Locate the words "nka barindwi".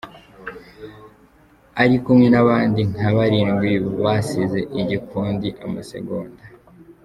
2.91-3.71